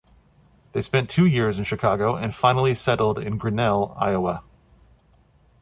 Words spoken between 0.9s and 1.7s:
two years in